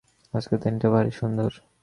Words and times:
আজকের 0.33 0.59
দিনটা 0.59 0.87
ভারি 0.89 1.11
সুন্দর। 1.11 1.51